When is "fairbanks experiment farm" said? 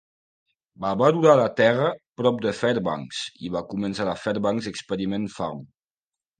4.25-5.65